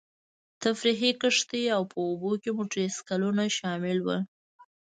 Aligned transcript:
تفریحي 0.63 1.11
کښتۍ 1.21 1.63
او 1.75 1.83
په 1.91 1.97
اوبو 2.07 2.31
کې 2.41 2.49
موټرسایکلونه 2.57 3.43
شامل 3.57 3.97
وو. 4.05 4.17